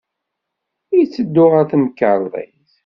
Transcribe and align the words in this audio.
Yetteddu 0.97 1.45
ɣer 1.51 1.63
temkarḍit. 1.71 2.71